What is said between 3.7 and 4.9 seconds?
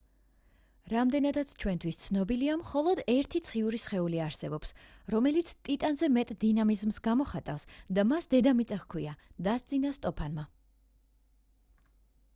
სხეული არსებობს